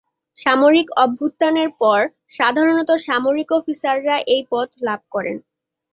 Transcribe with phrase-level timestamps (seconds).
[0.37, 1.99] সামরিক অভ্যুত্থানের পর
[2.29, 5.37] সাধারণত সামরিক অফিসাররা এই পদ লাভ করেন।